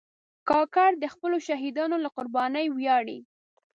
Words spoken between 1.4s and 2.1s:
شهیدانو له